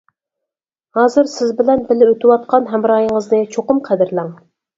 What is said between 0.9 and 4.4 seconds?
ھازىر سىز بىلەن بىللە ئۆتۈۋاتقان ھەمراھىڭىزنى چوقۇم قەدىرلەڭ.